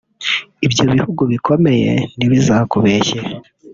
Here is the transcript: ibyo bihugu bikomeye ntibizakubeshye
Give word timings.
ibyo 0.65 0.83
bihugu 0.91 1.21
bikomeye 1.31 1.91
ntibizakubeshye 2.17 3.19